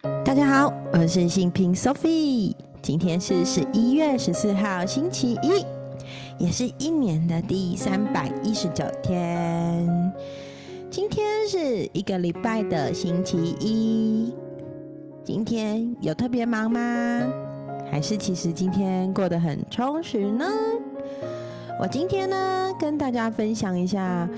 [0.00, 5.64] 大家好，我是新平 Sophie，今天是十一月十四号星期一，
[6.38, 10.12] 也是一年的第三百一十九天。
[10.88, 14.32] 今天是一个礼拜的星期一，
[15.24, 16.80] 今天有特别忙吗？
[17.90, 20.46] 还是其实今天过得很充实呢？
[21.80, 24.28] 我今天呢，跟大家分享一下，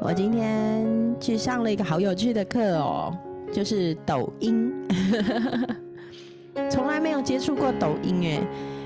[0.00, 0.86] 我今天
[1.18, 3.12] 去上了一个好有趣的课哦。
[3.52, 4.71] 就是抖音，
[6.70, 8.40] 从来没有接触过抖音哎，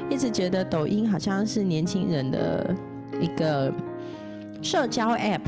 [0.08, 2.74] 一直觉得抖音好像是年轻人的
[3.20, 3.72] 一个
[4.62, 5.40] 社交 app。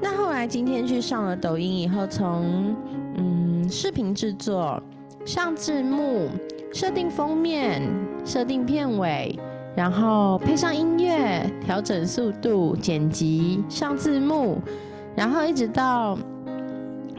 [0.00, 2.76] 那后来今天去上了抖音以后，从
[3.16, 4.82] 嗯视频制作、
[5.24, 6.28] 上字幕、
[6.72, 7.82] 设定封面、
[8.24, 9.38] 设定片尾，
[9.76, 14.60] 然后配上音乐、调整速度、剪辑、上字幕，
[15.14, 16.18] 然后一直到。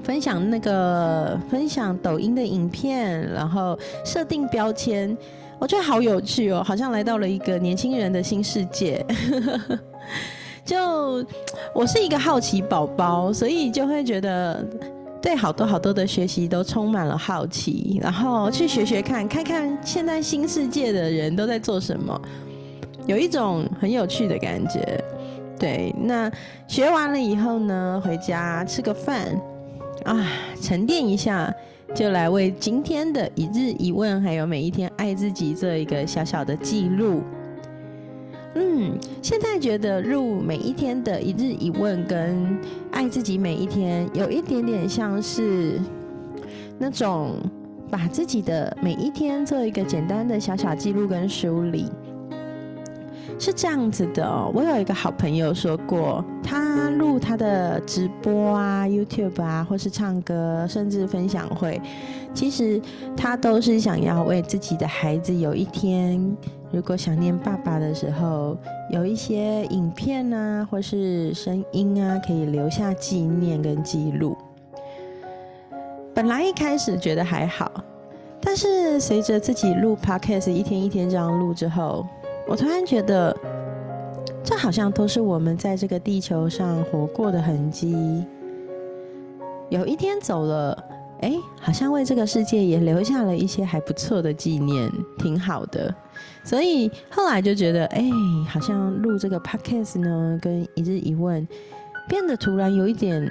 [0.07, 5.16] 分享那个分享抖音的影片，然后设定标签，
[5.59, 9.05] 我觉得好有趣哦，好像来到了一个年轻人的新世界。
[10.63, 11.25] 就
[11.73, 14.66] 我是一个好奇宝宝，所以就会觉得
[15.22, 22.17] 对好多好多的学习都充满了好奇，然后去学学看，看看现在新世界的人都在做什么，
[23.05, 25.03] 有一种很有趣的感觉。
[25.59, 26.31] 对，那
[26.66, 29.38] 学完了以后呢，回家吃个饭。
[30.06, 30.26] 啊，
[30.62, 31.53] 沉淀一下，
[31.94, 37.22] 就来为今天的一日一问，还有每一天爱自己做一个小小的记录。
[38.56, 42.58] 嗯，现在觉得入每一天的一日一问跟
[42.92, 45.80] 爱自己每一天，有一点点像是
[46.80, 47.36] 那种
[47.92, 51.86] 把自己的每一天做一个简单的小小记录跟梳理。
[53.39, 61.79] 是这样子的哦，我有一个好朋友说过，他录他的直播啊、YouTube 啊，或是唱歌，甚至分享会，
[62.33, 62.81] 其实
[63.16, 66.19] 他都是想要为自己的孩子有一天，
[66.71, 68.57] 如果想念爸爸的时候，
[68.89, 74.35] 有一些影片啊，或是声音啊，可以留下纪念跟记录。
[76.16, 77.72] 本来一开始觉得还好，
[78.41, 82.03] 但是随着自己录 Podcast，一天一天这样录之后。
[82.47, 83.35] 我突然觉得，
[84.41, 88.25] 这好像都是我们在这个地球上活过的痕迹。
[89.69, 90.84] 有一天走了，
[91.22, 95.94] 哎，好像为这个世界也留下了一些还不错的纪念，挺好的。
[96.46, 98.09] 所以后来就觉得，哎，
[98.47, 101.46] 好像录这个 podcast 呢，跟一日一问，
[102.07, 103.30] 变得突然有一点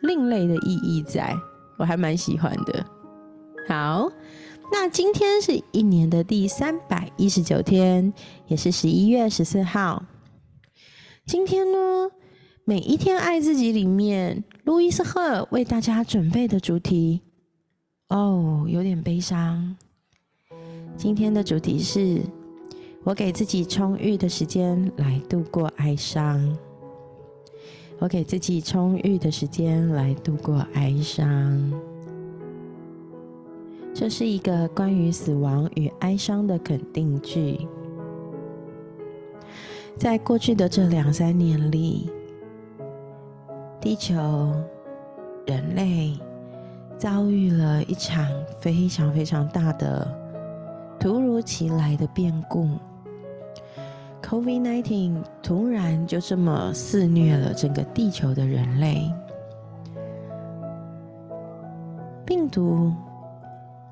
[0.00, 1.34] 另类的意义，在
[1.76, 2.82] 我还蛮喜欢的。
[3.68, 4.10] 好。
[4.72, 8.12] 那今天是一年的第三百一十九天，
[8.46, 10.04] 也是十一月十四号。
[11.26, 12.10] 今天呢，
[12.64, 17.20] 每一天爱自己里面，路易斯赫为大家准备的主题，
[18.08, 19.76] 哦，有点悲伤。
[20.96, 22.20] 今天的主题是
[23.04, 26.56] 我给自己充裕的时间来度过哀伤。
[28.00, 31.93] 我给自己充裕的时间来度过哀伤。
[33.94, 37.66] 这是一个关于死亡与哀伤的肯定句。
[39.96, 42.10] 在过去的这两三年里，
[43.80, 44.12] 地球、
[45.46, 46.18] 人类
[46.98, 48.26] 遭遇了一场
[48.60, 50.04] 非常非常大的、
[50.98, 52.68] 突如其来的变故。
[54.24, 59.08] COVID-19 突然就这么肆虐了整个地球的人类，
[62.26, 62.92] 病毒。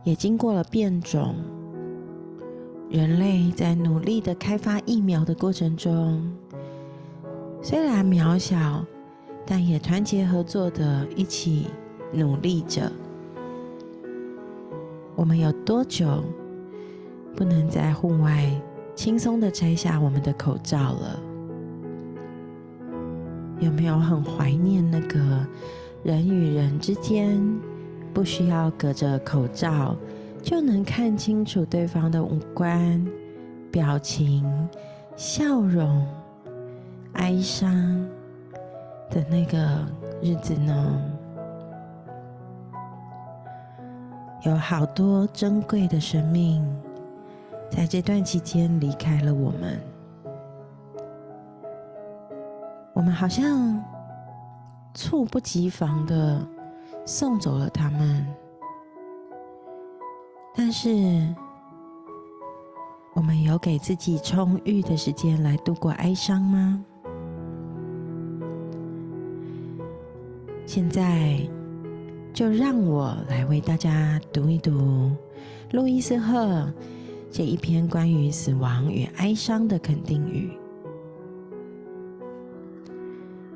[0.04, 1.36] 也经过了变种，
[2.90, 6.20] 人类在努力的开发疫苗的过程中，
[7.62, 8.84] 虽然渺小，
[9.46, 11.68] 但也团结合作的一起
[12.12, 12.90] 努力着。
[15.14, 16.24] 我们有多久
[17.36, 18.50] 不能在户外
[18.96, 21.20] 轻松的摘下我们的口罩了？
[23.60, 25.46] 有没有很怀念那个
[26.02, 27.40] 人与人之间？
[28.14, 29.96] 不需要隔着口罩
[30.42, 33.04] 就能看清楚对方的五官、
[33.70, 34.44] 表情、
[35.16, 36.06] 笑容、
[37.14, 37.72] 哀伤
[39.08, 39.86] 的那个
[40.20, 41.02] 日子呢？
[44.44, 46.62] 有好多珍贵的生命
[47.70, 49.80] 在这段期间离开了我们，
[52.92, 53.80] 我们好像
[54.92, 56.44] 猝不及防的。
[57.04, 58.26] 送走了他们，
[60.54, 60.88] 但是
[63.14, 66.84] 我们有给自己充裕的时间来度过哀伤吗？
[70.64, 71.38] 现在
[72.32, 75.10] 就让我来为大家读一读
[75.72, 76.72] 路易斯·赫
[77.30, 80.50] 这一篇关于死亡与哀伤的肯定语。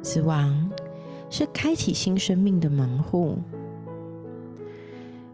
[0.03, 0.71] 死亡
[1.29, 3.39] 是开启新生命的门户。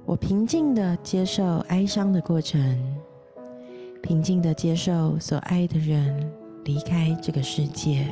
[0.04, 2.60] 我平静的接受哀伤的过程，
[4.02, 6.32] 平静的接受所爱的人
[6.64, 8.06] 离开这个世界。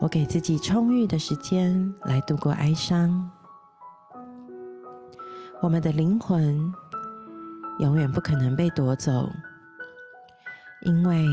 [0.00, 3.30] 我给自己充裕的时间来度过哀伤。
[5.60, 6.72] 我们的灵魂
[7.80, 9.28] 永远不可能被夺走，
[10.82, 11.24] 因为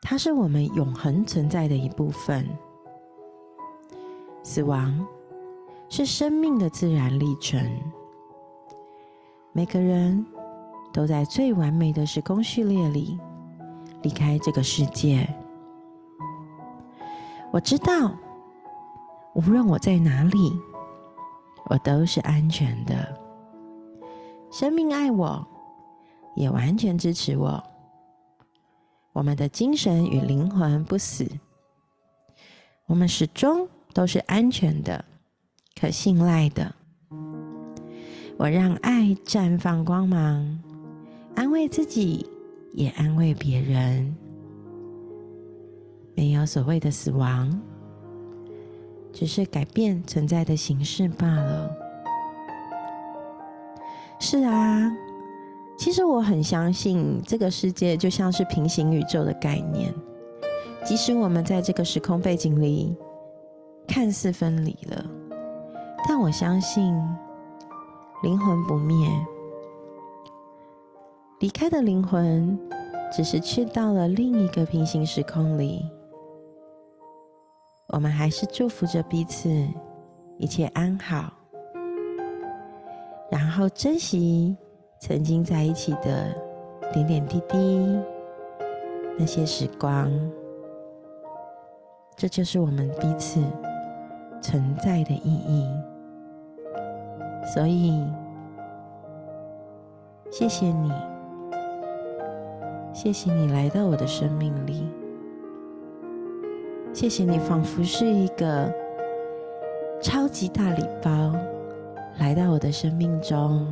[0.00, 2.46] 它是我们永恒存在的一部分。
[4.44, 5.04] 死亡
[5.88, 7.58] 是生命的自然历程。
[9.52, 10.24] 每个人
[10.92, 13.18] 都在最完美的时空序列里
[14.02, 15.26] 离开这个世界。
[17.50, 18.12] 我知道，
[19.34, 20.52] 无论我在哪里，
[21.70, 23.18] 我都是安全的。
[24.50, 25.44] 生命爱我，
[26.36, 27.64] 也完全支持我。
[29.14, 31.26] 我们的精神与灵魂不死，
[32.86, 35.02] 我们始终都是安全的、
[35.80, 36.74] 可信赖的。
[38.36, 40.60] 我让爱绽放光芒，
[41.36, 42.28] 安慰自己，
[42.72, 44.14] 也安慰别人。
[46.16, 47.60] 没有所谓的死亡，
[49.12, 51.70] 只是改变存在的形式罢了。
[54.18, 54.90] 是啊，
[55.78, 59.94] 其实我很相信这个世界就像是平行宇宙的概念。
[60.84, 62.96] 即使我们在这个时空背景里
[63.86, 65.04] 看似分离了，
[66.08, 66.94] 但我相信
[68.22, 69.08] 灵魂不灭。
[71.40, 72.58] 离开的灵魂
[73.12, 75.84] 只是去到了另一个平行时空里。
[77.88, 79.48] 我们还是祝福着彼此，
[80.38, 81.32] 一切安好，
[83.30, 84.56] 然后珍惜
[85.00, 86.34] 曾经在一起的
[86.92, 88.00] 点点滴滴，
[89.18, 90.10] 那些时光。
[92.16, 93.40] 这就是我们彼此
[94.44, 95.66] 存在的意义。
[97.54, 98.04] 所以，
[100.30, 100.92] 谢谢你，
[102.92, 104.86] 谢谢你来到我的生命里。
[106.92, 108.70] 谢谢你，仿佛是一个
[110.02, 111.34] 超级大礼包
[112.18, 113.66] 来到我的生命中。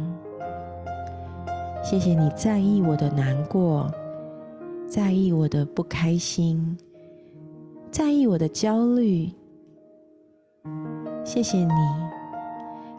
[1.82, 3.92] 谢谢你在意我的难过，
[4.88, 6.78] 在意我的不开心，
[7.90, 9.30] 在意我的焦虑。
[11.24, 11.72] 谢谢你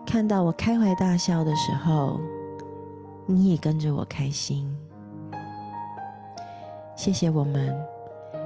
[0.06, 2.20] 看到我开怀大笑的时候，
[3.26, 4.70] 你也跟着我开心。
[6.96, 7.76] 谢谢我们。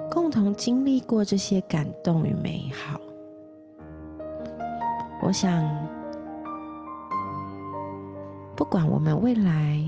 [0.09, 3.00] 共同经历过这些感动与美好，
[5.21, 5.69] 我想，
[8.56, 9.83] 不管我们未来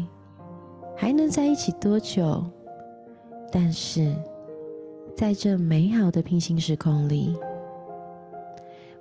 [0.96, 2.44] 还能在一起多久，
[3.50, 4.14] 但是
[5.16, 7.36] 在这美好的平行时空里，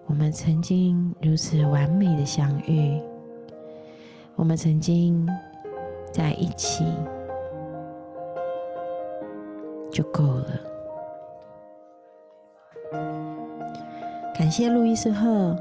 [0.09, 3.01] 我们曾经如此完美的相遇，
[4.35, 5.29] 我们曾经
[6.11, 6.85] 在一起
[9.93, 10.47] 就够了。
[14.35, 15.55] 感谢路易斯赫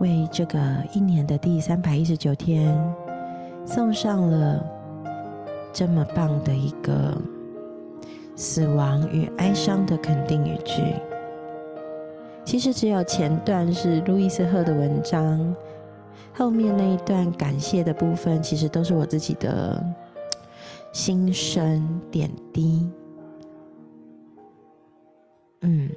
[0.00, 0.58] 为这个
[0.92, 2.76] 一年的第三百一十九天
[3.64, 4.64] 送上了
[5.72, 7.16] 这么棒的一个
[8.34, 10.82] 死亡与哀伤的肯定语句。
[12.50, 15.54] 其实只有前段是路易斯赫的文章，
[16.34, 19.80] 后面那一段感谢的部分，其实都是我自己的
[20.92, 22.90] 心声点滴。
[25.60, 25.88] 嗯。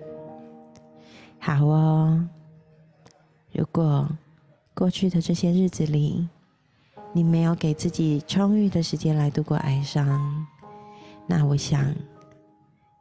[1.40, 2.24] 好哦，
[3.52, 4.08] 如果
[4.76, 6.30] 过去的这些日子里，
[7.14, 10.46] 你没有给自己充裕的时间来度过哀伤，
[11.26, 11.84] 那我想，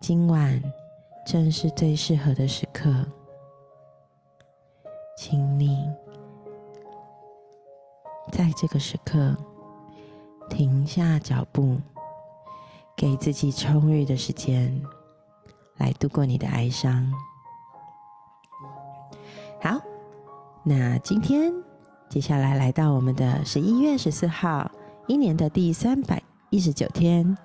[0.00, 0.58] 今晚
[1.26, 2.90] 正是最适合的时刻，
[5.24, 5.88] 请你
[8.32, 9.36] 在这个时刻
[10.50, 11.78] 停下脚步，
[12.96, 14.82] 给自己充裕的时间
[15.76, 17.08] 来度过你的哀伤。
[19.60, 19.80] 好，
[20.64, 21.52] 那今天
[22.08, 24.68] 接下来来到我们的十一月十四号，
[25.06, 27.38] 一年的第三百一十九天，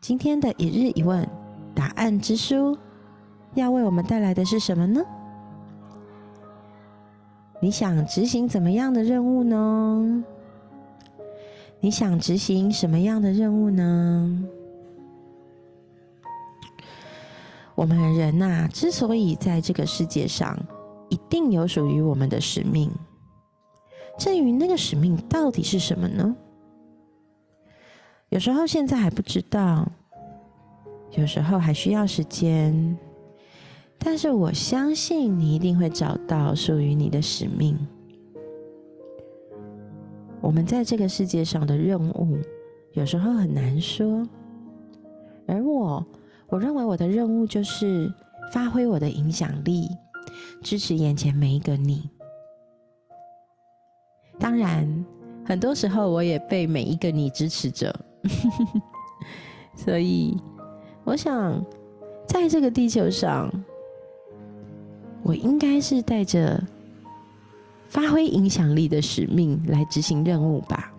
[0.00, 1.28] 今天的一日一问
[1.74, 2.78] 答案之书
[3.54, 5.02] 要为我们带来的是什么呢？
[7.60, 10.24] 你想执行怎么样的任务呢？
[11.80, 14.44] 你想执行什么样的任务呢？
[17.74, 20.58] 我们人呐，之所以在这个世界上。
[21.10, 22.90] 一定有属于我们的使命。
[24.18, 26.36] 至于那个使命到底是什么呢？
[28.28, 29.90] 有时候现在还不知道，
[31.12, 32.94] 有时候还需要时间。
[33.98, 37.76] 但是我相信你一定会找到属于你的使命。
[40.40, 42.38] 我们在这个世界上的任务，
[42.92, 44.26] 有时候很难说。
[45.46, 46.06] 而我，
[46.48, 48.10] 我认为我的任务就是
[48.52, 49.88] 发挥我的影响力，
[50.62, 52.08] 支持眼前每一个你。
[54.38, 55.04] 当然，
[55.44, 57.94] 很多时候我也被每一个你支持着。
[59.74, 60.36] 所以，
[61.04, 61.62] 我想，
[62.26, 63.52] 在这个地球上。
[65.28, 66.58] 我应该是带着
[67.86, 70.90] 发挥影响力的使命来执行任务吧。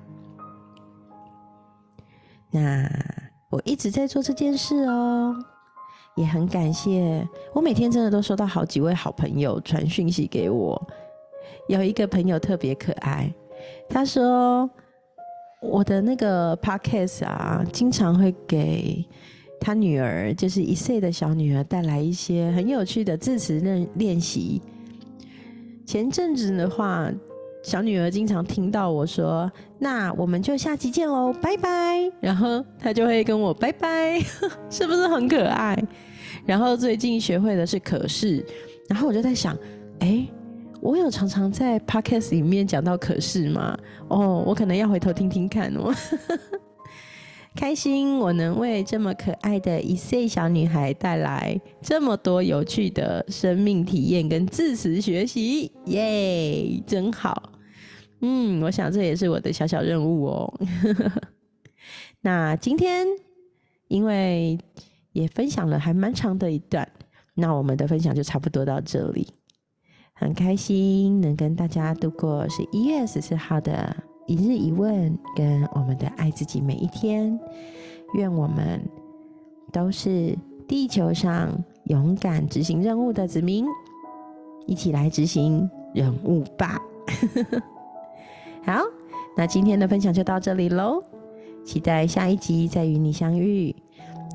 [2.51, 2.88] 那
[3.50, 5.36] 我一直在做这件事哦，
[6.15, 7.27] 也很感谢。
[7.55, 10.79] 我每天真的都收到好几位好朋友传讯息给我。
[11.67, 13.33] 有一个朋友特别可爱，
[13.89, 14.69] 他说
[15.59, 19.03] 我的那个 podcast 啊，经常会给。
[19.60, 24.62] 他女儿就是一岁的小女儿，带来一些很有趣的字词练练习。
[25.86, 27.12] 前阵子的话，
[27.63, 34.20] 小女儿经常听到我说：“那我们就下期见喽，拜拜。”然后她就会跟我拜拜，
[34.70, 35.78] 是不是很可爱？
[36.46, 38.46] 然后最近学会的是“可是”，
[38.88, 39.58] 然后我就在想：
[40.00, 40.25] 哎，
[40.80, 43.78] 我有常常在 podcast 里面讲到“可是”吗？
[44.08, 45.94] 哦，我可能要回头听听看哦。
[47.60, 57.51] 开心，我能为这么可爱的一岁小女孩带来这么多有趣的生命体验跟字词学习，耶，真好。
[58.22, 60.60] 嗯，我想这也是我的小小任务哦。
[62.22, 63.06] 那今天
[63.89, 64.58] 因为
[65.12, 66.89] 也分享了还蛮长的一段，
[67.34, 69.28] 那我们的分享就差不多到这里。
[70.13, 74.09] 很开心能跟大家度过是一月十四号的。
[74.29, 77.38] 一日一问，跟我们的爱自己每一天，
[78.13, 78.79] 愿我们
[79.71, 81.51] 都是地球上
[81.86, 83.65] 勇敢执行任务的子民，
[84.67, 86.79] 一起来执行任务吧。
[88.63, 88.83] 好，
[89.36, 91.03] 那今天的分享就到这里喽，
[91.65, 93.75] 期待下一集再与你相遇。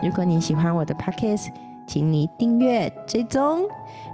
[0.02, 1.50] 如果你喜欢我的 podcast，
[1.86, 3.60] 请你订阅追踪，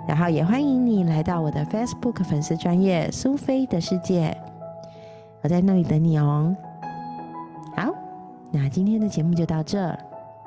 [0.06, 4.36] 然后也欢迎你来到我的 Facebook 粉丝专业苏菲的世界。
[5.42, 6.54] 我在那里等你哦。
[7.76, 7.92] 好，
[8.50, 9.96] 那今天的节目就到这，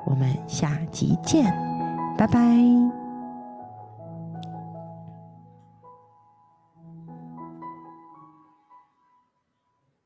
[0.04, 1.44] 我们下集见，
[2.16, 3.03] 拜拜。